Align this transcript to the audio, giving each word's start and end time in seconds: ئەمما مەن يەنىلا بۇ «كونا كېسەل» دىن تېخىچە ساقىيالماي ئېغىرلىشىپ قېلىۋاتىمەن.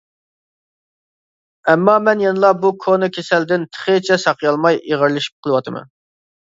ئەمما 1.67 1.99
مەن 2.07 2.25
يەنىلا 2.25 2.51
بۇ 2.65 2.73
«كونا 2.87 3.13
كېسەل» 3.19 3.49
دىن 3.55 3.69
تېخىچە 3.77 4.21
ساقىيالماي 4.27 4.83
ئېغىرلىشىپ 4.85 5.39
قېلىۋاتىمەن. 5.45 5.93